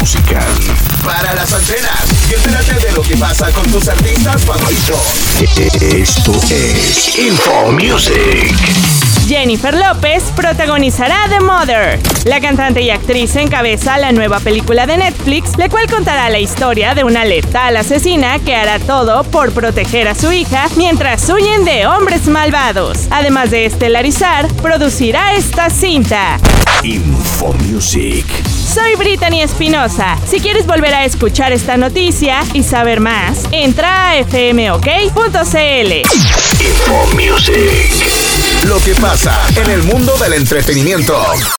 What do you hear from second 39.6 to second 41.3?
el mundo del entretenimiento.